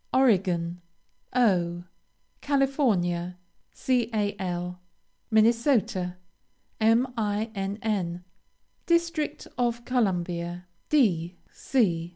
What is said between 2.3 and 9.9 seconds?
California, Cal. Minnesota, Minn. District of